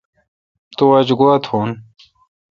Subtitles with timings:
[0.77, 1.69] تو آج گوا تھون۔